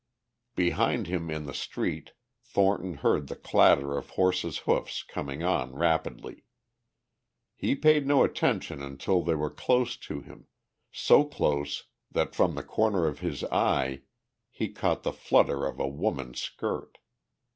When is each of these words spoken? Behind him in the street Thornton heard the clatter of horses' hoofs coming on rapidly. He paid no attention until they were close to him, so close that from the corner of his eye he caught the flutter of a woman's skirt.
Behind 0.55 1.05
him 1.05 1.29
in 1.29 1.45
the 1.45 1.53
street 1.53 2.13
Thornton 2.43 2.95
heard 3.05 3.27
the 3.27 3.35
clatter 3.35 3.95
of 3.95 4.09
horses' 4.09 4.57
hoofs 4.65 5.03
coming 5.03 5.43
on 5.43 5.75
rapidly. 5.75 6.43
He 7.55 7.75
paid 7.75 8.07
no 8.07 8.23
attention 8.23 8.81
until 8.81 9.21
they 9.21 9.35
were 9.35 9.51
close 9.51 9.95
to 9.97 10.21
him, 10.21 10.47
so 10.91 11.23
close 11.23 11.83
that 12.09 12.33
from 12.33 12.55
the 12.55 12.63
corner 12.63 13.05
of 13.05 13.19
his 13.19 13.43
eye 13.51 14.01
he 14.49 14.69
caught 14.69 15.03
the 15.03 15.13
flutter 15.13 15.67
of 15.67 15.79
a 15.79 15.87
woman's 15.87 16.41
skirt. 16.41 16.97